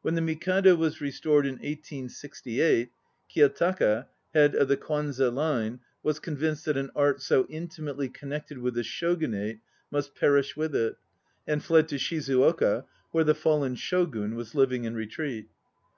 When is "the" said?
0.14-0.22, 4.66-4.78, 8.72-8.82, 13.24-13.34